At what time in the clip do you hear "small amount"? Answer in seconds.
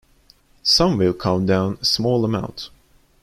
1.85-2.71